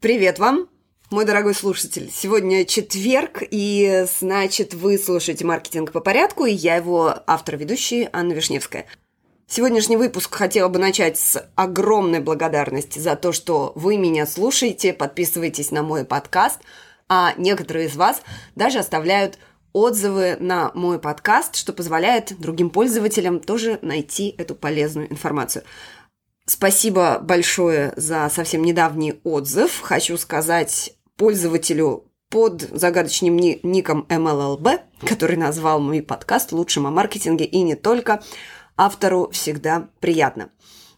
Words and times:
Привет 0.00 0.38
вам, 0.38 0.66
мой 1.10 1.26
дорогой 1.26 1.54
слушатель. 1.54 2.10
Сегодня 2.10 2.64
четверг, 2.64 3.42
и 3.42 4.06
значит, 4.18 4.72
вы 4.72 4.96
слушаете 4.96 5.44
«Маркетинг 5.44 5.92
по 5.92 6.00
порядку», 6.00 6.46
и 6.46 6.54
я 6.54 6.76
его 6.76 7.16
автор-ведущий 7.26 8.08
Анна 8.10 8.32
Вишневская. 8.32 8.86
Сегодняшний 9.46 9.98
выпуск 9.98 10.34
хотела 10.34 10.70
бы 10.70 10.78
начать 10.78 11.18
с 11.18 11.46
огромной 11.54 12.20
благодарности 12.20 12.98
за 12.98 13.14
то, 13.14 13.32
что 13.32 13.72
вы 13.74 13.98
меня 13.98 14.24
слушаете, 14.24 14.94
подписываетесь 14.94 15.70
на 15.70 15.82
мой 15.82 16.06
подкаст, 16.06 16.60
а 17.10 17.34
некоторые 17.36 17.88
из 17.88 17.94
вас 17.94 18.22
даже 18.54 18.78
оставляют 18.78 19.38
отзывы 19.74 20.38
на 20.40 20.72
мой 20.72 20.98
подкаст, 20.98 21.56
что 21.56 21.74
позволяет 21.74 22.40
другим 22.40 22.70
пользователям 22.70 23.38
тоже 23.38 23.78
найти 23.82 24.34
эту 24.38 24.54
полезную 24.54 25.12
информацию. 25.12 25.62
Спасибо 26.52 27.20
большое 27.20 27.92
за 27.94 28.28
совсем 28.28 28.64
недавний 28.64 29.20
отзыв. 29.22 29.80
Хочу 29.82 30.18
сказать 30.18 30.94
пользователю 31.16 32.10
под 32.28 32.62
загадочным 32.62 33.36
ником 33.36 34.04
MLLB, 34.08 34.80
который 35.06 35.36
назвал 35.36 35.78
мой 35.78 36.02
подкаст 36.02 36.50
лучшим 36.50 36.88
о 36.88 36.90
маркетинге 36.90 37.44
и 37.44 37.62
не 37.62 37.76
только. 37.76 38.20
Автору 38.76 39.30
всегда 39.30 39.90
приятно. 40.00 40.50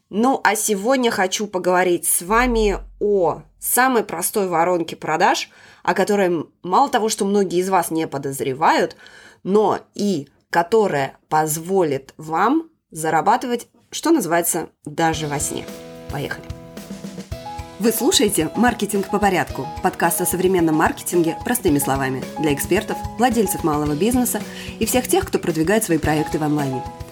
Ну, 0.09 0.41
а 0.43 0.57
сегодня 0.57 1.11
хочу 1.11 1.47
поговорить 1.47 2.07
с 2.07 2.23
вами 2.23 2.79
о 2.99 3.43
самой 3.59 4.05
простой 4.05 4.49
воронке 4.49 4.97
продаж, 4.97 5.51
о 5.83 5.93
которой 5.93 6.47
мало 6.63 6.89
того, 6.89 7.11
что 7.11 7.27
многие 7.27 7.59
из 7.59 7.69
вас 7.69 7.91
не 7.91 8.09
подозревают, 8.09 8.97
но 9.43 9.81
и 9.93 10.31
которая 10.49 11.19
позволит 11.29 12.15
вам 12.17 12.71
зарабатывать 12.91 13.69
что 13.93 14.11
называется, 14.11 14.71
даже 14.85 15.29
во 15.29 15.39
сне. 15.39 15.65
Поехали! 16.11 16.45
Вы 17.79 17.93
слушаете 17.93 18.51
«Маркетинг 18.57 19.11
по 19.11 19.19
порядку»– 19.19 19.67
подкаст 19.83 20.21
о 20.21 20.27
современном 20.27 20.77
маркетинге 20.77 21.37
простыми 21.45 21.79
словами 21.79 22.25
для 22.39 22.55
экспертов, 22.55 22.97
владельцев 23.19 23.65
малого 23.65 23.95
бизнеса 23.95 24.41
и 24.79 24.87
всех 24.87 25.09
тех, 25.09 25.27
кто 25.27 25.39
продвигает 25.39 25.85
свои 25.85 25.99
проекты 25.99 26.39
в 26.39 26.43
онлайне– 26.43 26.83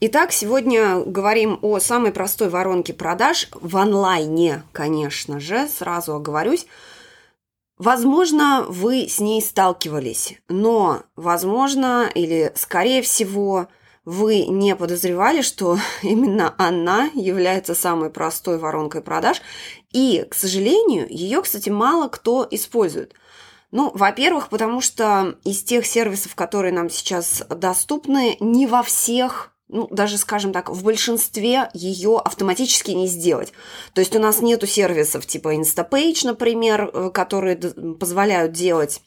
Итак, 0.00 0.30
сегодня 0.30 1.00
говорим 1.00 1.58
о 1.60 1.80
самой 1.80 2.12
простой 2.12 2.48
воронке 2.50 2.94
продаж 2.94 3.48
в 3.50 3.76
онлайне, 3.76 4.62
конечно 4.70 5.40
же, 5.40 5.66
сразу 5.66 6.14
оговорюсь. 6.14 6.68
Возможно, 7.78 8.64
вы 8.68 9.08
с 9.08 9.18
ней 9.18 9.42
сталкивались, 9.42 10.34
но, 10.48 11.02
возможно, 11.16 12.08
или 12.14 12.52
скорее 12.54 13.02
всего, 13.02 13.66
вы 14.04 14.46
не 14.46 14.76
подозревали, 14.76 15.42
что 15.42 15.78
именно 16.02 16.54
она 16.58 17.10
является 17.14 17.74
самой 17.74 18.10
простой 18.10 18.58
воронкой 18.58 19.00
продаж, 19.00 19.42
и, 19.92 20.24
к 20.30 20.34
сожалению, 20.34 21.08
ее, 21.10 21.42
кстати, 21.42 21.70
мало 21.70 22.06
кто 22.06 22.46
использует. 22.48 23.14
Ну, 23.72 23.90
во-первых, 23.92 24.48
потому 24.48 24.80
что 24.80 25.36
из 25.42 25.64
тех 25.64 25.84
сервисов, 25.84 26.36
которые 26.36 26.72
нам 26.72 26.88
сейчас 26.88 27.42
доступны, 27.48 28.36
не 28.38 28.68
во 28.68 28.84
всех 28.84 29.57
ну, 29.68 29.86
даже, 29.90 30.18
скажем 30.18 30.52
так, 30.52 30.70
в 30.70 30.82
большинстве 30.82 31.68
ее 31.74 32.18
автоматически 32.18 32.92
не 32.92 33.06
сделать. 33.06 33.52
То 33.92 34.00
есть 34.00 34.14
у 34.16 34.18
нас 34.18 34.40
нету 34.40 34.66
сервисов 34.66 35.26
типа 35.26 35.54
Instapage, 35.54 36.24
например, 36.24 36.90
э, 36.92 37.10
которые 37.10 37.56
позволяют 37.56 38.52
делать 38.52 39.02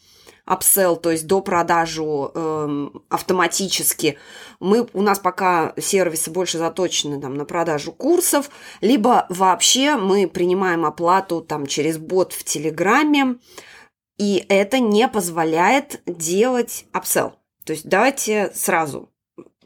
upsell, 0.47 0.99
то 0.99 1.11
есть 1.11 1.27
до 1.27 1.41
продажу 1.41 2.31
э, 2.33 2.89
автоматически. 3.09 4.17
Мы, 4.59 4.87
у 4.93 5.01
нас 5.01 5.19
пока 5.19 5.73
сервисы 5.79 6.31
больше 6.31 6.57
заточены 6.57 7.21
там, 7.21 7.35
на 7.35 7.45
продажу 7.45 7.91
курсов, 7.91 8.49
либо 8.81 9.25
вообще 9.29 9.95
мы 9.95 10.27
принимаем 10.27 10.85
оплату 10.85 11.41
там, 11.41 11.67
через 11.67 11.97
бот 11.97 12.33
в 12.33 12.43
Телеграме, 12.43 13.37
и 14.17 14.45
это 14.49 14.79
не 14.79 15.07
позволяет 15.07 16.01
делать 16.05 16.85
upsell. 16.93 17.33
То 17.65 17.73
есть 17.73 17.87
давайте 17.87 18.51
сразу 18.53 19.10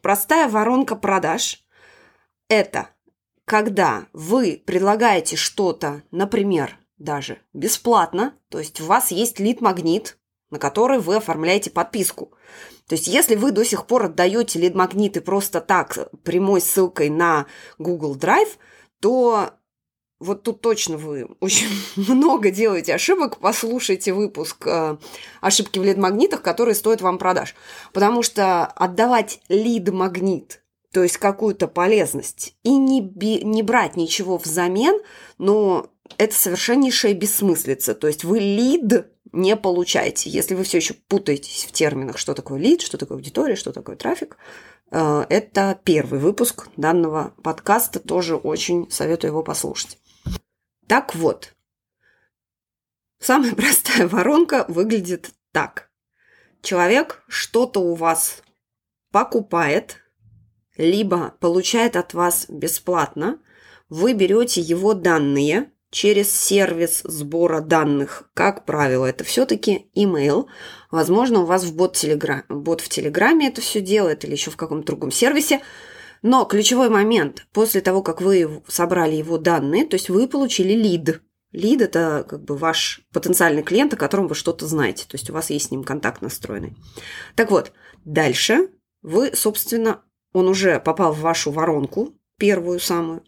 Простая 0.05 0.47
воронка 0.47 0.95
продаж– 0.95 1.66
это 2.47 2.89
когда 3.43 4.05
вы 4.13 4.61
предлагаете 4.63 5.35
что-то, 5.35 6.03
например, 6.11 6.77
даже 6.99 7.39
бесплатно, 7.53 8.35
то 8.49 8.59
есть 8.59 8.79
у 8.81 8.85
вас 8.85 9.09
есть 9.09 9.39
лид-магнит, 9.39 10.19
на 10.51 10.59
который 10.59 10.99
вы 10.99 11.16
оформляете 11.16 11.71
подписку. 11.71 12.38
То 12.88 12.93
есть 12.93 13.07
если 13.07 13.33
вы 13.33 13.51
до 13.51 13.66
сих 13.66 13.88
пор 13.88 14.03
отдаете 14.03 14.59
лид-магниты 14.59 15.21
просто 15.21 15.59
так, 15.59 16.11
прямой 16.22 16.61
ссылкой 16.61 17.09
на 17.09 17.47
Google 17.79 18.16
Drive, 18.16 18.59
то 18.99 19.53
вот 20.20 20.44
тут 20.44 20.62
точно 20.62 20.98
вы 20.98 21.28
очень 21.40 21.68
много 21.96 22.50
делаете 22.50 22.96
ошибок. 22.96 23.40
Послушайте 23.40 24.14
выпуск 24.14 24.66
э, 24.66 24.98
«Ошибки 25.42 25.78
в 25.80 25.84
лид-магнитах», 25.84 26.42
которые 26.42 26.76
стоят 26.76 27.02
вам 27.02 27.18
продаж. 27.18 27.53
Потому 27.92 28.24
что 28.24 28.66
отдавать 28.66 29.42
лид-магнит, 29.50 30.64
то 30.92 31.03
есть 31.03 31.18
какую-то 31.18 31.68
полезность, 31.68 32.56
и 32.64 32.76
не, 32.78 33.02
би, 33.02 33.44
не 33.44 33.62
брать 33.62 33.98
ничего 33.98 34.38
взамен, 34.38 35.02
но 35.38 35.90
это 36.18 36.34
совершеннейшая 36.34 37.14
бессмыслица. 37.14 37.94
То 37.94 38.08
есть 38.08 38.24
вы 38.24 38.40
лид 38.40 39.08
не 39.34 39.58
получаете. 39.58 40.30
Если 40.30 40.56
вы 40.56 40.64
все 40.64 40.78
еще 40.78 40.94
путаетесь 40.94 41.66
в 41.66 41.74
терминах, 41.74 42.18
что 42.18 42.34
такое 42.34 42.59
лид, 42.59 42.82
что 42.82 42.97
такое 42.97 43.18
аудитория, 43.18 43.58
что 43.58 43.74
такое 43.74 43.97
трафик, 43.97 44.38
э, 44.92 45.26
это 45.28 45.78
первый 45.84 46.20
выпуск 46.22 46.70
данного 46.78 47.34
подкаста. 47.44 48.00
Тоже 48.00 48.38
очень 48.38 48.90
советую 48.90 49.32
его 49.32 49.44
послушать. 49.44 49.97
Так 50.88 51.16
вот, 51.16 51.53
самая 53.19 53.56
простая 53.56 54.07
воронка 54.07 54.66
выглядит 54.68 55.31
так. 55.51 55.90
Человек 56.62 57.23
что-то 57.28 57.79
у 57.79 57.96
вас 57.96 58.41
покупает, 59.12 59.97
либо 60.78 61.35
получает 61.40 61.96
от 61.96 62.13
вас 62.13 62.47
бесплатно, 62.50 63.40
вы 63.88 64.13
берете 64.13 64.62
его 64.62 64.94
данные 64.94 65.72
через 65.91 66.31
сервис 66.31 67.02
сбора 67.03 67.62
данных. 67.62 68.29
Как 68.34 68.66
правило, 68.66 69.06
это 69.06 69.23
все-таки 69.23 69.90
email. 69.96 70.47
Возможно, 70.91 71.41
у 71.41 71.46
вас 71.46 71.63
в 71.63 71.75
бот, 71.75 71.96
телеграм, 71.96 72.44
бот 72.50 72.81
в 72.81 72.90
Телеграме 72.90 73.47
это 73.47 73.62
все 73.62 73.79
делает 73.79 74.25
или 74.25 74.31
еще 74.31 74.52
в 74.52 74.57
каком-то 74.57 74.88
другом 74.88 75.12
сервисе– 75.12 75.62
но 76.22 76.46
ключевой 76.46 76.90
момент, 76.90 77.46
после 77.53 77.81
того, 77.81 78.02
как 78.02 78.22
вы 78.22 78.62
собрали 78.68 79.16
его 79.16 79.38
данные, 79.38 79.86
то 79.86 79.96
есть 79.96 80.09
вы 80.09 80.28
получили 80.28 80.74
лид. 80.74 81.22
Лид– 81.52 81.81
это 81.84 82.26
как 82.28 82.44
бы 82.44 82.58
ваш 82.58 83.02
потенциальный 83.14 83.64
клиент, 83.64 83.94
о 83.94 83.98
котором 83.98 84.28
вы 84.28 84.36
что-то 84.36 84.68
знаете, 84.68 85.06
то 85.08 85.16
есть 85.16 85.30
у 85.30 85.34
вас 85.34 85.50
есть 85.50 85.68
с 85.68 85.72
ним 85.72 85.84
контакт 85.84 86.22
настроенный. 86.22 86.76
Так 87.36 87.52
вот, 87.52 87.72
дальше 88.03 88.70
вы, 89.02 89.31
собственно, 89.34 90.02
он 90.34 90.50
уже 90.50 90.80
попал 90.80 91.14
в 91.14 91.22
вашу 91.22 91.52
воронку, 91.52 92.14
первую 92.38 92.80
самую. 92.80 93.24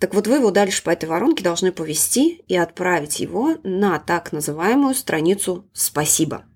Так 0.00 0.14
вот, 0.14 0.26
вы 0.26 0.36
его 0.36 0.50
дальше 0.50 0.82
по 0.82 0.90
этой 0.90 1.08
воронке 1.08 1.44
должны 1.44 1.70
повести 1.70 2.42
и 2.48 2.56
отправить 2.56 3.20
его 3.20 3.56
на 3.62 3.98
так 3.98 4.32
называемую 4.32 4.94
страницу 4.94 5.68
«Спасибо». 5.72 6.47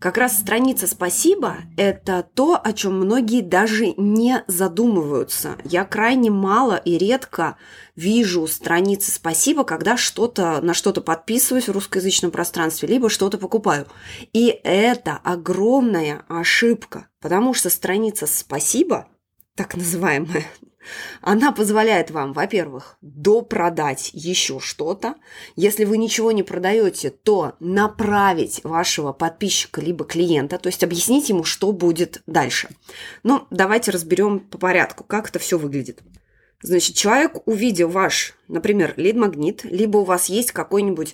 Как 0.00 0.16
раз 0.16 0.38
страница 0.38 0.86
«Спасибо»– 0.86 1.56
это 1.76 2.26
то, 2.34 2.58
о 2.58 2.72
чем 2.72 2.94
многие 2.94 3.42
даже 3.42 3.92
не 3.98 4.42
задумываются. 4.46 5.58
Я 5.62 5.84
крайне 5.84 6.30
мало 6.30 6.76
и 6.76 6.96
редко 6.96 7.58
вижу 7.96 8.46
страницы 8.46 9.12
«Спасибо», 9.12 9.62
когда 9.62 9.98
что-то 9.98 10.62
на 10.62 10.72
что-то 10.72 11.02
подписываюсь 11.02 11.68
в 11.68 11.72
русскоязычном 11.72 12.30
пространстве, 12.30 12.88
либо 12.88 13.10
что-то 13.10 13.36
покупаю. 13.36 13.88
И 14.32 14.58
это 14.64 15.20
огромная 15.22 16.24
ошибка, 16.28 17.08
потому 17.20 17.52
что 17.52 17.68
страница 17.68 18.26
«Спасибо», 18.26 19.06
так 19.60 19.76
называемая, 19.76 20.46
она 21.20 21.52
позволяет 21.52 22.10
вам, 22.10 22.32
во-первых, 22.32 22.96
допродать 23.02 24.08
еще 24.14 24.58
что-то. 24.58 25.16
Если 25.54 25.84
вы 25.84 25.98
ничего 25.98 26.32
не 26.32 26.42
продаете, 26.42 27.10
то 27.10 27.56
направить 27.60 28.64
вашего 28.64 29.12
подписчика 29.12 29.82
либо 29.82 30.06
клиента, 30.06 30.56
то 30.56 30.68
есть 30.68 30.82
объяснить 30.82 31.28
ему, 31.28 31.44
что 31.44 31.72
будет 31.72 32.22
дальше. 32.26 32.70
Ну, 33.22 33.46
давайте 33.50 33.90
разберем 33.90 34.40
по 34.40 34.56
порядку, 34.56 35.04
как 35.04 35.28
это 35.28 35.38
все 35.38 35.58
выглядит. 35.58 36.00
Значит, 36.62 36.96
человек 36.96 37.46
увидел 37.46 37.90
ваш, 37.90 38.32
например, 38.48 38.94
лид-магнит, 38.96 39.64
либо 39.64 39.98
у 39.98 40.04
вас 40.04 40.30
есть 40.30 40.52
какой-нибудь 40.52 41.12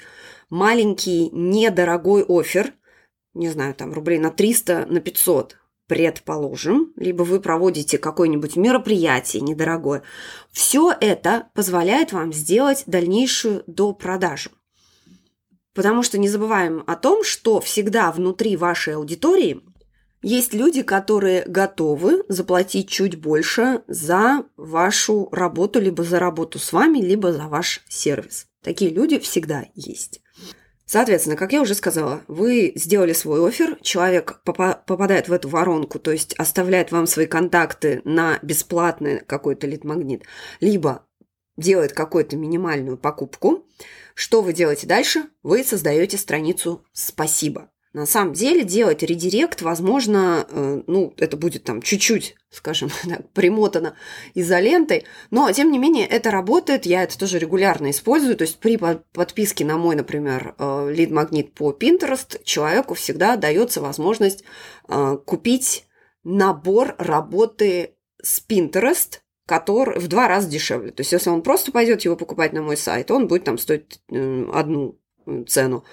маленький 0.51 1.31
недорогой 1.33 2.25
офер, 2.29 2.73
не 3.35 3.49
знаю, 3.49 3.75
там 3.75 3.93
рублей 3.93 4.21
на 4.21 4.31
300, 4.31 4.87
на 4.89 5.01
500, 5.01 5.57
предположим, 5.87 6.93
либо 6.97 7.23
вы 7.23 7.41
проводите 7.41 7.99
какое-нибудь 7.99 8.57
мероприятие 8.57 9.43
недорогое. 9.43 10.03
Все 10.51 10.93
это 11.01 11.49
позволяет 11.55 12.13
вам 12.13 12.33
сделать 12.33 12.85
дальнейшую 12.87 13.63
допродажу. 13.67 14.51
Потому 15.75 16.03
что 16.03 16.19
не 16.19 16.29
забываем 16.29 16.83
о 16.87 16.97
том, 16.97 17.23
что 17.23 17.61
всегда 17.61 18.11
внутри 18.11 18.57
вашей 18.57 18.95
аудитории 18.95 19.61
есть 20.23 20.55
люди, 20.55 20.83
которые 20.83 21.45
готовы 21.45 22.25
заплатить 22.29 22.89
чуть 22.89 23.21
больше 23.21 23.83
за 23.87 24.45
вашу 24.57 25.29
работу, 25.31 25.79
либо 25.79 26.03
за 26.03 26.19
работу 26.19 26.59
с 26.59 26.73
вами, 26.73 26.99
либо 26.99 27.33
за 27.33 27.47
ваш 27.47 27.85
сервис. 27.89 28.47
Такие 28.63 28.91
люди 28.91 29.19
всегда 29.19 29.67
есть. 29.75 30.21
Соответственно, 30.87 31.37
как 31.37 31.53
я 31.53 31.63
уже 31.63 31.75
сказала, 31.75 32.23
вы 32.29 32.73
сделали 32.77 33.13
свой 33.13 33.47
офер, 33.47 33.77
человек 33.83 34.41
попадает 34.45 35.29
в 35.29 35.33
эту 35.33 35.49
воронку, 35.49 35.99
то 35.99 36.13
есть 36.13 36.35
оставляет 36.35 36.93
вам 36.93 37.09
свои 37.09 37.27
контакты 37.27 38.03
на 38.05 38.39
бесплатный 38.43 39.19
какой-то 39.19 39.67
лид-магнит, 39.67 40.23
либо 40.61 41.05
делает 41.57 41.93
какую-то 41.93 42.37
минимальную 42.37 42.99
покупку. 42.99 43.67
Что 44.15 44.43
вы 44.43 44.53
делаете 44.53 44.87
дальше? 44.87 45.25
Вы 45.43 45.65
создаете 45.65 46.19
страницу 46.19 46.85
«Спасибо». 46.93 47.69
На 47.97 48.05
самом 48.05 48.35
деле 48.35 48.63
делать 48.63 49.03
редирект, 49.03 49.63
возможно, 49.63 50.47
э, 50.51 50.83
ну, 50.87 51.15
это 51.17 51.39
будет 51.39 51.65
там 51.65 51.81
чуть-чуть, 51.81 52.37
скажем 52.51 52.91
так, 53.09 53.27
примотано 53.31 53.97
изолентой, 54.35 55.07
но, 55.31 55.51
тем 55.51 55.73
не 55.73 55.79
менее, 55.79 56.07
это 56.07 56.31
работает, 56.31 56.85
я 56.85 57.05
это 57.05 57.17
тоже 57.17 57.39
регулярно 57.39 57.89
использую, 57.89 58.37
то 58.37 58.43
есть 58.43 58.59
при 58.59 58.77
подписке 58.77 59.65
на 59.65 59.79
мой, 59.79 59.97
например, 59.97 60.55
лид-магнит 60.59 61.55
по 61.55 61.73
Pinterest 61.73 62.45
человеку 62.45 62.93
всегда 62.93 63.37
дается 63.37 63.81
возможность 63.81 64.45
э, 64.91 65.17
купить 65.25 65.87
набор 66.23 66.97
работы 66.99 67.95
с 68.23 68.45
Pinterest, 68.47 69.21
который 69.47 69.99
в 70.01 70.09
два 70.09 70.29
раза 70.29 70.51
дешевле. 70.51 70.91
То 70.91 71.01
есть, 71.01 71.13
если 71.13 71.31
он 71.31 71.41
просто 71.41 71.73
пойдет 71.73 72.03
его 72.03 72.15
покупать 72.15 72.53
на 72.53 72.61
мой 72.61 72.77
сайт, 72.77 73.11
он 73.11 73.27
будет 73.27 73.45
там 73.45 73.57
стоить 73.57 74.03
э, 74.11 74.51
одну 74.53 74.99
цену 75.47 75.85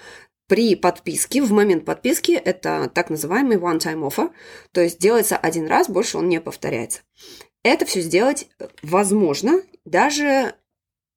при 0.46 0.74
подписке, 0.74 1.42
в 1.42 1.52
момент 1.52 1.84
подписки, 1.84 2.32
это 2.32 2.90
так 2.92 3.10
называемый 3.10 3.56
one-time 3.56 4.06
offer, 4.06 4.30
то 4.72 4.80
есть 4.80 4.98
делается 4.98 5.36
один 5.36 5.66
раз, 5.66 5.88
больше 5.88 6.18
он 6.18 6.28
не 6.28 6.40
повторяется. 6.40 7.00
Это 7.62 7.86
все 7.86 8.00
сделать 8.00 8.48
возможно 8.82 9.62
даже 9.84 10.54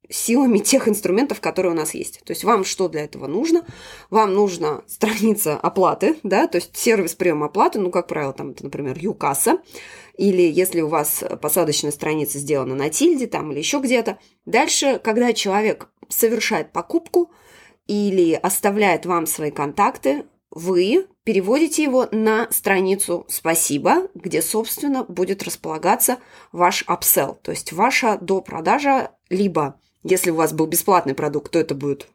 силами 0.09 0.59
тех 0.59 0.87
инструментов, 0.87 1.41
которые 1.41 1.73
у 1.73 1.75
нас 1.75 1.93
есть. 1.93 2.21
То 2.23 2.31
есть 2.31 2.43
вам 2.43 2.63
что 2.63 2.87
для 2.87 3.03
этого 3.03 3.27
нужно? 3.27 3.65
Вам 4.09 4.33
нужна 4.33 4.83
страница 4.87 5.57
оплаты, 5.57 6.17
да, 6.23 6.47
то 6.47 6.57
есть 6.57 6.75
сервис 6.75 7.15
приема 7.15 7.47
оплаты, 7.47 7.79
ну, 7.79 7.91
как 7.91 8.07
правило, 8.07 8.33
там, 8.33 8.51
это, 8.51 8.63
например, 8.63 8.97
Юкасса, 8.97 9.57
или 10.17 10.41
если 10.41 10.81
у 10.81 10.87
вас 10.87 11.23
посадочная 11.41 11.91
страница 11.91 12.39
сделана 12.39 12.75
на 12.75 12.89
тильде 12.89 13.27
там 13.27 13.51
или 13.51 13.59
еще 13.59 13.79
где-то. 13.79 14.17
Дальше, 14.45 14.99
когда 15.03 15.33
человек 15.33 15.89
совершает 16.09 16.71
покупку, 16.71 17.31
или 17.87 18.33
оставляет 18.33 19.05
вам 19.05 19.25
свои 19.25 19.51
контакты, 19.51 20.25
вы 20.51 21.07
переводите 21.23 21.83
его 21.83 22.07
на 22.11 22.49
страницу 22.51 23.25
«Спасибо», 23.27 24.07
где, 24.15 24.41
собственно, 24.41 25.03
будет 25.03 25.43
располагаться 25.43 26.17
ваш 26.51 26.83
апсел, 26.87 27.37
то 27.41 27.51
есть 27.51 27.73
ваша 27.73 28.17
допродажа, 28.19 29.11
либо, 29.29 29.79
если 30.03 30.31
у 30.31 30.35
вас 30.35 30.53
был 30.53 30.67
бесплатный 30.67 31.15
продукт, 31.15 31.51
то 31.51 31.59
это 31.59 31.75
будет 31.75 32.07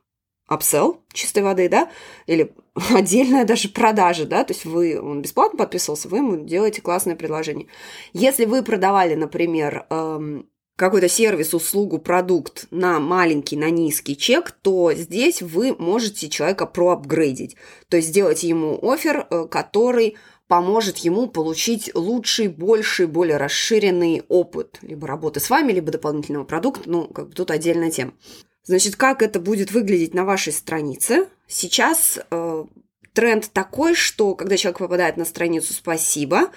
апсел 0.49 1.03
чистой 1.13 1.43
воды, 1.43 1.69
да, 1.69 1.91
или 2.27 2.55
отдельная 2.95 3.45
даже 3.45 3.69
продажа, 3.69 4.27
да, 4.27 4.45
то 4.45 4.53
есть 4.53 4.65
вы, 4.65 5.01
он 5.01 5.23
бесплатно 5.23 5.59
подписывался, 5.59 6.09
вы 6.09 6.19
ему 6.19 6.45
делаете 6.45 6.83
классное 6.83 7.17
предложение. 7.17 7.69
Если 8.13 8.45
вы 8.45 8.63
продавали, 8.63 9.15
например, 9.15 9.87
эм, 9.91 10.49
какой-то 10.77 11.09
сервис, 11.09 11.55
услугу, 11.55 11.99
продукт 11.99 12.67
на 12.71 12.99
маленький, 12.99 13.57
на 13.57 13.71
низкий 13.71 14.17
чек, 14.17 14.51
то 14.51 14.93
здесь 14.95 15.43
вы 15.43 15.75
можете 15.79 16.29
человека 16.29 16.67
проапгрейдить. 16.67 17.57
То 17.89 17.97
есть 17.99 18.09
сделать 18.09 18.43
ему 18.43 18.79
офер, 18.83 19.27
э, 19.31 19.47
который 19.51 20.17
поможет 20.49 20.99
ему 20.99 21.29
получить 21.29 21.95
лучший, 21.95 22.49
больший, 22.49 23.07
более 23.07 23.37
расширенный 23.39 24.23
опыт 24.29 24.79
либо 24.83 25.07
работы 25.07 25.41
с 25.41 25.49
вами, 25.49 25.73
либо 25.73 25.91
дополнительного 25.91 26.45
продукта. 26.45 26.83
Ну, 26.91 27.07
как 27.07 27.29
бы 27.29 27.35
тут 27.35 27.51
отдельная 27.51 27.91
тема. 27.91 28.13
Значит, 28.65 28.97
как 28.97 29.23
это 29.23 29.41
будет 29.41 29.73
выглядеть 29.73 30.15
на 30.15 30.25
вашей 30.25 30.53
странице? 30.53 31.27
Сейчас 31.49 32.19
э, 32.31 32.65
тренд 33.13 33.51
такой, 33.53 33.95
что 33.95 34.35
когда 34.35 34.57
человек 34.57 34.79
попадает 34.79 35.17
на 35.17 35.25
страницу 35.25 35.73
«Спасибо», 35.73 36.51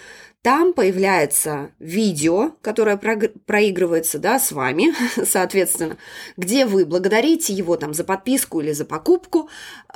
там 0.46 0.74
появляется 0.74 1.72
видео, 1.80 2.52
которое 2.62 2.98
проигрывается 2.98 4.20
да, 4.20 4.38
с 4.38 4.52
вами, 4.52 4.94
соответственно, 5.26 5.98
где 6.38 6.68
вы 6.68 6.86
благодарите 6.86 7.52
его 7.52 7.78
там, 7.78 7.96
за 7.96 8.04
подписку 8.04 8.62
или 8.62 8.72
за 8.72 8.86
покупку, 8.86 9.50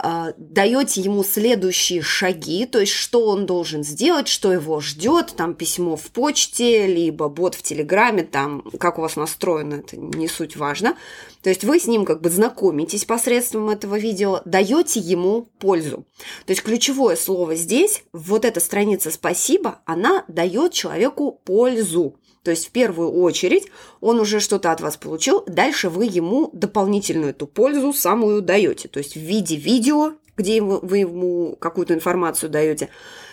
э, 0.03 0.33
даете 0.37 1.01
ему 1.01 1.23
следующие 1.23 2.01
шаги, 2.01 2.65
то 2.65 2.79
есть 2.79 2.93
что 2.93 3.27
он 3.27 3.45
должен 3.45 3.83
сделать, 3.83 4.27
что 4.27 4.51
его 4.51 4.79
ждет, 4.79 5.35
там 5.37 5.53
письмо 5.53 5.95
в 5.95 6.09
почте, 6.09 6.87
либо 6.87 7.29
бот 7.29 7.53
в 7.53 7.61
Телеграме, 7.61 8.23
там, 8.23 8.63
как 8.79 8.97
у 8.97 9.01
вас 9.01 9.17
настроено, 9.17 9.75
это 9.75 9.97
не 9.97 10.27
суть 10.27 10.55
важно. 10.55 10.95
То 11.41 11.49
есть 11.49 11.63
вы 11.63 11.79
с 11.79 11.87
ним 11.87 12.05
как 12.05 12.21
бы 12.21 12.29
знакомитесь 12.29 13.05
посредством 13.05 13.69
этого 13.69 13.97
видео, 13.97 14.41
даете 14.43 14.99
ему 14.99 15.47
пользу. 15.59 16.05
То 16.45 16.51
есть 16.51 16.63
ключевое 16.63 17.15
слово 17.15 17.55
здесь, 17.55 18.03
вот 18.11 18.43
эта 18.43 18.59
страница 18.59 19.09
«Спасибо», 19.09 19.79
она 19.85 20.25
дает 20.39 20.71
человеку 20.71 21.41
пользу. 21.43 22.15
То 22.43 22.51
есть 22.51 22.67
в 22.67 22.71
первую 22.71 23.11
очередь 23.11 23.67
он 23.99 24.21
уже 24.21 24.39
что-то 24.39 24.71
от 24.71 24.79
вас 24.79 24.95
получил, 24.95 25.43
дальше 25.45 25.89
вы 25.89 26.05
ему 26.05 26.49
дополнительную 26.53 27.31
эту 27.31 27.45
пользу 27.45 27.91
самую 27.91 28.41
даете. 28.41 28.87
То 28.87 28.99
есть 28.99 29.15
в 29.15 29.19
виде 29.19 29.57
видео, 29.57 30.13
где 30.37 30.61
вы 30.61 30.99
ему 30.99 31.57
какую-то 31.59 31.93
информацию 31.93 32.49
даете, 32.49 32.87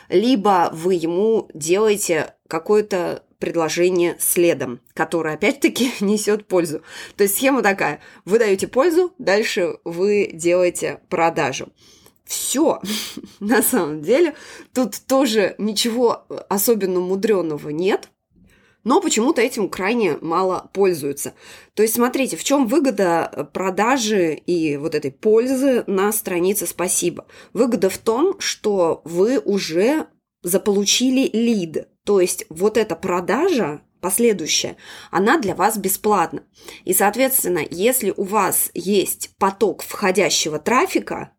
либо 0.08 0.70
вы 0.72 0.94
ему 0.94 1.48
делаете 1.54 2.34
какое-то 2.48 3.22
предложение 3.38 4.16
следом, 4.18 4.80
которое 4.92 5.34
опять-таки 5.34 5.92
несет 6.00 6.48
пользу. 6.48 6.82
То 7.16 7.22
есть 7.22 7.36
схема 7.36 7.62
такая. 7.62 8.00
Вы 8.24 8.40
даете 8.40 8.66
пользу, 8.66 9.12
дальше 9.18 9.78
вы 9.84 10.30
делаете 10.32 10.98
продажу. 11.08 11.68
Все, 12.26 12.80
на 13.40 13.62
самом 13.62 14.02
деле, 14.02 14.34
тут 14.74 14.96
тоже 15.06 15.54
ничего 15.58 16.26
особенно 16.48 17.00
мудреного 17.00 17.70
нет, 17.70 18.10
но 18.86 19.00
почему-то 19.00 19.40
этим 19.40 19.68
крайне 19.68 20.16
мало 20.20 20.70
пользуются. 20.72 21.34
То 21.74 21.82
есть, 21.82 21.94
смотрите, 21.94 22.36
в 22.36 22.44
чем 22.44 22.66
выгода 22.66 23.50
продажи 23.52 24.34
и 24.34 24.76
вот 24.76 24.94
этой 24.94 25.10
пользы 25.10 25.82
на 25.88 26.12
странице 26.12 26.66
«Спасибо». 26.66 27.26
Выгода 27.52 27.90
в 27.90 27.98
том, 27.98 28.38
что 28.38 29.02
вы 29.04 29.40
уже 29.40 30.06
заполучили 30.42 31.28
лид, 31.32 31.88
то 32.04 32.20
есть 32.20 32.46
вот 32.48 32.76
эта 32.76 32.94
продажа 32.94 33.82
последующая, 34.00 34.76
она 35.10 35.38
для 35.38 35.56
вас 35.56 35.76
бесплатна. 35.76 36.44
И, 36.84 36.94
соответственно, 36.94 37.62
если 37.68 38.14
у 38.16 38.22
вас 38.22 38.70
есть 38.72 39.30
поток 39.38 39.82
входящего 39.82 40.60
трафика, 40.60 41.32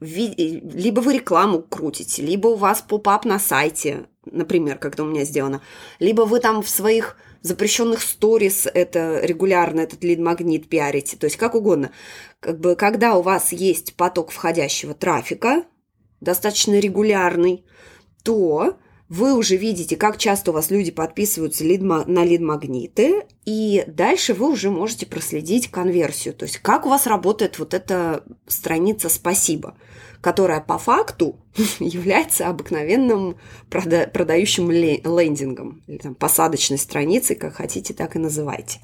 либо 0.00 1.00
вы 1.00 1.14
рекламу 1.14 1.62
крутите, 1.62 2.22
либо 2.22 2.48
у 2.48 2.54
вас 2.54 2.82
поп-ап 2.82 3.24
на 3.24 3.38
сайте, 3.38 4.06
например, 4.24 4.78
как 4.78 4.94
это 4.94 5.02
у 5.02 5.06
меня 5.06 5.24
сделано, 5.24 5.60
либо 5.98 6.22
вы 6.22 6.40
там 6.40 6.62
в 6.62 6.68
своих 6.68 7.16
запрещенных 7.42 8.02
сторис 8.02 8.66
это 8.72 9.20
регулярно 9.22 9.80
этот 9.80 10.02
лид-магнит 10.04 10.68
пиарите, 10.68 11.16
то 11.16 11.24
есть 11.26 11.36
как 11.36 11.54
угодно. 11.54 11.90
Как 12.40 12.58
бы, 12.60 12.76
когда 12.76 13.16
у 13.16 13.22
вас 13.22 13.52
есть 13.52 13.94
поток 13.94 14.30
входящего 14.30 14.94
трафика, 14.94 15.64
достаточно 16.20 16.78
регулярный, 16.78 17.64
то 18.22 18.76
вы 19.08 19.34
уже 19.34 19.56
видите, 19.56 19.96
как 19.96 20.18
часто 20.18 20.50
у 20.50 20.54
вас 20.54 20.70
люди 20.70 20.90
подписываются 20.90 21.64
на 21.64 22.24
лид-магниты, 22.24 23.24
и 23.46 23.84
дальше 23.86 24.34
вы 24.34 24.50
уже 24.50 24.70
можете 24.70 25.06
проследить 25.06 25.70
конверсию. 25.70 26.34
То 26.34 26.44
есть, 26.44 26.58
как 26.58 26.84
у 26.84 26.90
вас 26.90 27.06
работает 27.06 27.58
вот 27.58 27.72
эта 27.72 28.22
страница 28.46 29.08
«Спасибо», 29.08 29.76
которая 30.20 30.60
по 30.60 30.76
факту 30.76 31.36
является 31.78 32.48
обыкновенным 32.48 33.36
прода- 33.70 34.10
продающим 34.10 34.70
лендингом, 34.70 35.82
или 35.86 35.96
там 35.98 36.14
посадочной 36.14 36.78
страницей, 36.78 37.34
как 37.34 37.54
хотите, 37.54 37.94
так 37.94 38.14
и 38.14 38.18
называйте. 38.18 38.80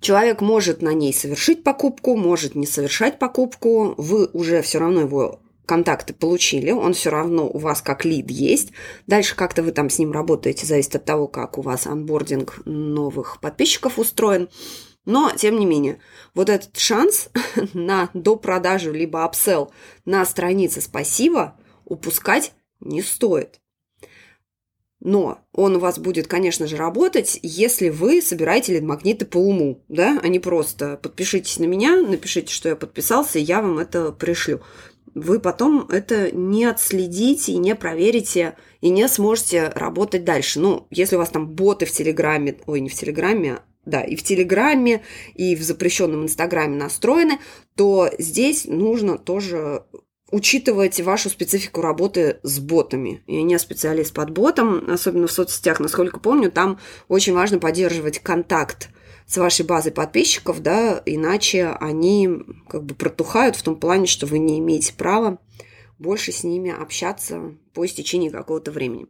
Человек 0.00 0.40
может 0.40 0.80
на 0.80 0.92
ней 0.92 1.12
совершить 1.12 1.64
покупку, 1.64 2.16
может 2.16 2.54
не 2.54 2.66
совершать 2.66 3.18
покупку, 3.18 3.94
вы 3.96 4.26
уже 4.26 4.62
все 4.62 4.78
равно 4.78 5.00
его 5.00 5.40
контакты 5.68 6.14
получили, 6.14 6.70
он 6.70 6.94
все 6.94 7.10
равно 7.10 7.48
у 7.48 7.58
вас 7.58 7.82
как 7.82 8.04
лид 8.04 8.30
есть. 8.30 8.72
Дальше 9.06 9.36
как-то 9.36 9.62
вы 9.62 9.70
там 9.70 9.90
с 9.90 9.98
ним 9.98 10.10
работаете, 10.10 10.66
зависит 10.66 10.96
от 10.96 11.04
того, 11.04 11.28
как 11.28 11.58
у 11.58 11.62
вас 11.62 11.86
анбординг 11.86 12.62
новых 12.64 13.40
подписчиков 13.40 13.98
устроен. 13.98 14.48
Но, 15.04 15.30
тем 15.36 15.58
не 15.58 15.66
менее, 15.66 16.00
вот 16.34 16.48
этот 16.48 16.76
шанс 16.76 17.28
на 17.74 18.10
допродажу 18.14 18.92
либо 18.92 19.24
апсел 19.24 19.70
на 20.04 20.24
странице 20.24 20.80
«Спасибо», 20.80 21.56
упускать 21.84 22.52
не 22.80 23.02
стоит. 23.02 23.60
Но 25.00 25.38
он 25.52 25.76
у 25.76 25.78
вас 25.78 25.98
будет, 25.98 26.26
конечно 26.26 26.66
же, 26.66 26.76
работать, 26.76 27.38
если 27.42 27.88
вы 27.88 28.20
собираете 28.20 28.72
лид-магниты 28.72 29.26
по 29.26 29.38
уму, 29.38 29.84
да, 29.88 30.18
а 30.22 30.28
не 30.28 30.40
просто 30.40 30.96
подпишитесь 30.96 31.60
на 31.60 31.64
меня, 31.64 32.00
напишите, 32.02 32.52
что 32.52 32.68
я 32.68 32.76
подписался, 32.76 33.38
и 33.38 33.42
я 33.42 33.62
вам 33.62 33.78
это 33.78 34.10
пришлю. 34.10 34.60
Вы 35.20 35.40
потом 35.40 35.86
это 35.88 36.30
не 36.32 36.64
отследите 36.64 37.52
и 37.52 37.58
не 37.58 37.74
проверите, 37.74 38.56
и 38.80 38.90
не 38.90 39.08
сможете 39.08 39.68
работать 39.74 40.24
дальше. 40.24 40.60
Ну, 40.60 40.86
если 40.90 41.16
у 41.16 41.18
вас 41.18 41.30
там 41.30 41.48
боты 41.48 41.86
в 41.86 41.92
Телеграме, 41.92 42.56
ой, 42.66 42.80
не 42.80 42.88
в 42.88 42.94
Телеграме, 42.94 43.60
да, 43.84 44.02
и 44.02 44.16
в 44.16 44.22
Телеграме, 44.22 45.02
и 45.34 45.56
в 45.56 45.62
запрещенном 45.62 46.24
Инстаграме 46.24 46.76
настроены, 46.76 47.38
то 47.74 48.10
здесь 48.18 48.66
нужно 48.66 49.18
тоже 49.18 49.84
учитывать 50.30 51.00
вашу 51.00 51.30
специфику 51.30 51.80
работы 51.80 52.38
с 52.42 52.58
ботами. 52.58 53.22
Я 53.26 53.42
не 53.42 53.58
специалист 53.58 54.12
под 54.12 54.30
ботом, 54.30 54.90
особенно 54.90 55.26
в 55.26 55.32
соцсетях, 55.32 55.80
насколько 55.80 56.20
помню, 56.20 56.50
там 56.50 56.78
очень 57.08 57.32
важно 57.32 57.58
поддерживать 57.58 58.18
контакт 58.18 58.90
с 59.28 59.36
вашей 59.36 59.64
базой 59.64 59.92
подписчиков, 59.92 60.60
да, 60.60 61.02
иначе 61.04 61.68
они 61.80 62.28
как 62.68 62.84
бы 62.84 62.94
протухают 62.94 63.56
в 63.56 63.62
том 63.62 63.76
плане, 63.76 64.06
что 64.06 64.26
вы 64.26 64.38
не 64.38 64.58
имеете 64.58 64.94
права 64.94 65.38
больше 65.98 66.32
с 66.32 66.44
ними 66.44 66.70
общаться 66.70 67.54
по 67.74 67.84
истечении 67.84 68.30
какого-то 68.30 68.70
времени. 68.70 69.06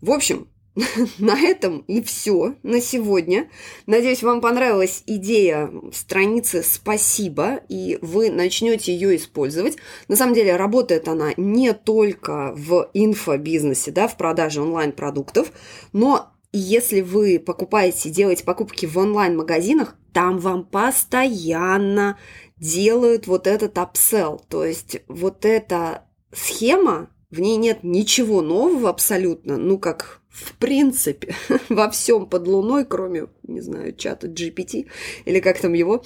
В 0.00 0.10
общем, 0.10 0.48
на 1.18 1.38
этом 1.38 1.80
и 1.80 2.02
все 2.02 2.56
на 2.62 2.80
сегодня. 2.80 3.48
Надеюсь, 3.86 4.22
вам 4.22 4.40
понравилась 4.40 5.02
идея 5.06 5.70
страницы 5.92 6.62
«Спасибо», 6.62 7.60
и 7.68 7.98
вы 8.00 8.30
начнете 8.30 8.92
ее 8.92 9.16
использовать. 9.16 9.76
На 10.08 10.16
самом 10.16 10.34
деле, 10.34 10.56
работает 10.56 11.06
она 11.06 11.32
не 11.36 11.74
только 11.74 12.52
в 12.56 12.90
инфобизнесе, 12.94 13.90
да, 13.90 14.08
в 14.08 14.16
продаже 14.16 14.62
онлайн-продуктов, 14.62 15.52
но 15.92 16.32
если 16.52 17.00
вы 17.00 17.38
покупаете, 17.38 18.10
делаете 18.10 18.44
покупки 18.44 18.86
в 18.86 18.96
онлайн-магазинах, 18.98 19.96
там 20.12 20.38
вам 20.38 20.64
постоянно 20.64 22.18
делают 22.58 23.26
вот 23.26 23.46
этот 23.46 23.78
апсел. 23.78 24.44
То 24.48 24.64
есть 24.64 25.02
вот 25.08 25.44
эта 25.44 26.04
схема, 26.32 27.10
в 27.30 27.40
ней 27.40 27.56
нет 27.56 27.80
ничего 27.82 28.42
нового 28.42 28.90
абсолютно, 28.90 29.56
ну 29.56 29.78
как 29.78 30.20
в 30.30 30.54
принципе, 30.54 31.34
во 31.68 31.90
всем 31.90 32.26
под 32.26 32.46
луной, 32.46 32.84
кроме, 32.84 33.26
не 33.42 33.60
знаю, 33.60 33.94
чата 33.94 34.28
GPT 34.28 34.86
или 35.24 35.40
как 35.40 35.58
там 35.58 35.72
его. 35.72 36.04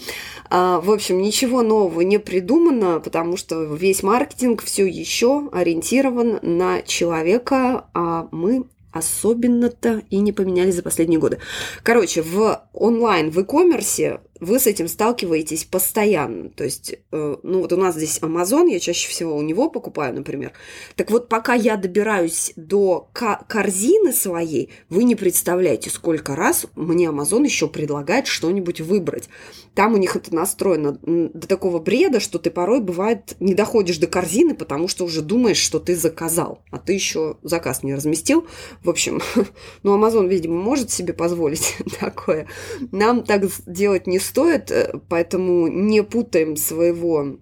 А, 0.48 0.80
в 0.80 0.90
общем, 0.90 1.20
ничего 1.20 1.62
нового 1.62 2.00
не 2.00 2.18
придумано, 2.18 3.00
потому 3.00 3.36
что 3.36 3.64
весь 3.64 4.02
маркетинг 4.02 4.62
все 4.62 4.86
еще 4.86 5.48
ориентирован 5.52 6.38
на 6.42 6.82
человека, 6.82 7.86
а 7.92 8.28
мы 8.32 8.64
особенно-то 8.94 10.02
и 10.08 10.20
не 10.20 10.32
поменялись 10.32 10.76
за 10.76 10.82
последние 10.82 11.20
годы. 11.20 11.38
Короче, 11.82 12.22
в 12.22 12.62
онлайн, 12.72 13.30
в 13.30 13.38
e-commerce 13.40 14.20
вы 14.41 14.59
с 14.59 14.67
этим 14.67 14.88
сталкиваетесь 14.88 15.64
постоянно. 15.64 16.50
То 16.50 16.64
есть, 16.64 16.97
э, 17.12 17.37
ну 17.43 17.61
вот 17.61 17.73
у 17.73 17.76
нас 17.76 17.95
здесь 17.95 18.19
Amazon, 18.21 18.71
я 18.71 18.81
чаще 18.81 19.09
всего 19.09 19.37
у 19.37 19.43
него 19.43 19.71
покупаю, 19.71 20.14
например. 20.14 20.53
Так 20.97 21.11
вот, 21.11 21.29
пока 21.29 21.55
я 21.55 21.76
добираюсь 21.76 22.53
до 22.57 23.09
корзины 23.12 24.12
своей, 24.12 24.71
вы 24.88 25.05
не 25.05 25.14
представляете, 25.14 25.91
сколько 25.91 26.37
раз 26.37 26.67
мне 26.75 27.07
Amazon 27.07 27.45
еще 27.45 27.69
предлагает 27.69 28.26
что-нибудь 28.26 28.81
выбрать. 28.81 29.29
Там 29.75 29.95
у 29.95 29.97
них 29.97 30.17
это 30.17 30.35
настроено 30.35 30.99
до 31.03 31.47
такого 31.47 31.79
бреда, 31.79 32.21
что 32.21 32.38
ты 32.38 32.50
порой, 32.50 32.81
бывает, 32.81 33.37
не 33.41 33.55
доходишь 33.55 33.99
до 33.99 34.07
корзины, 34.07 34.55
потому 34.55 34.88
что 34.88 35.05
уже 35.05 35.23
думаешь, 35.23 35.59
что 35.59 35.79
ты 35.79 35.97
заказал, 35.97 36.62
а 36.71 36.79
ты 36.79 36.93
еще 36.93 37.37
заказ 37.43 37.83
не 37.83 37.95
разместил. 37.95 38.47
В 38.83 38.91
общем, 38.91 39.21
ну, 39.83 39.97
Amazon, 39.99 40.29
видимо, 40.29 40.57
может 40.61 40.91
себе 40.91 41.12
позволить 41.12 41.76
такое. 42.00 42.47
Нам 42.93 43.23
так 43.25 43.45
делать 43.67 44.07
не 44.07 44.19
стоит, 44.19 44.34
э, 44.43 44.99
поэтому 45.09 45.69
не 45.69 46.03
путаем 46.03 46.57
своего 46.57 47.38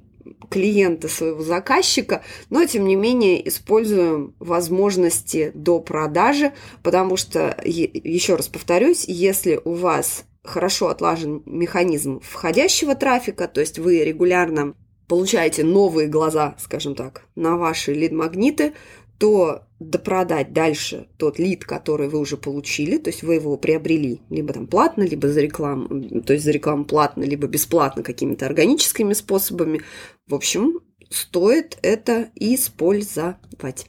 клиента, 0.51 1.09
своего 1.09 1.43
заказчика, 1.43 2.23
но 2.51 2.65
тем 2.65 2.87
не 2.87 2.95
менее 2.95 3.47
используем 3.49 4.35
возможности 4.39 5.51
до 5.55 5.81
продажи, 5.81 6.53
потому 6.83 7.17
что, 7.17 7.57
еще 7.65 8.37
раз 8.37 8.49
повторюсь, 8.49 9.05
если 9.07 9.61
у 9.65 9.73
вас 9.73 10.25
хорошо 10.45 10.89
отлажен 10.89 11.43
механизм 11.47 12.21
входящего 12.21 12.95
трафика, 12.95 13.49
то 13.49 13.61
есть 13.61 13.79
вы 13.79 14.05
регулярно 14.05 14.75
получаете 15.09 15.65
новые 15.65 16.09
глаза, 16.09 16.57
скажем 16.59 16.95
так, 16.95 17.23
на 17.35 17.57
ваши 17.57 17.93
лид-магниты, 17.93 18.73
то 19.19 19.63
допродать 19.91 20.53
дальше 20.53 21.09
тот 21.17 21.39
лид, 21.39 21.65
который 21.65 22.09
вы 22.09 22.19
уже 22.19 22.37
получили, 22.37 22.99
то 22.99 23.11
есть 23.11 23.23
вы 23.23 23.35
его 23.35 23.57
приобрели 23.57 24.21
либо 24.31 24.53
там 24.53 24.67
платно, 24.67 25.03
либо 25.03 25.29
за 25.29 25.41
рекламу, 25.41 26.23
то 26.23 26.33
есть 26.33 26.45
за 26.45 26.51
рекламу 26.51 26.85
платно, 26.85 27.25
либо 27.25 27.47
бесплатно 27.47 28.03
какими-то 28.03 28.47
органическими 28.47 29.13
способами. 29.13 29.83
В 30.27 30.35
общем, 30.35 30.81
стоит 31.11 31.79
это 31.83 32.31
использовать. 32.35 33.87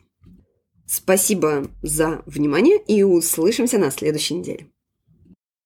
Спасибо 0.85 1.67
за 1.81 2.21
внимание 2.25 2.77
и 2.87 3.03
услышимся 3.03 3.77
на 3.77 3.89
следующей 3.89 4.35
неделе. 4.35 4.67